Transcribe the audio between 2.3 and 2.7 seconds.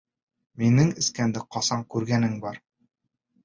бар?